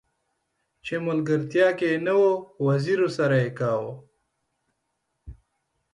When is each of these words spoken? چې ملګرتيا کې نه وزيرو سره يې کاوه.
چې 0.85 0.95
ملګرتيا 1.07 1.67
کې 1.79 1.89
نه 2.05 2.13
وزيرو 2.67 3.07
سره 3.17 3.35
يې 3.43 3.49
کاوه. 3.59 3.93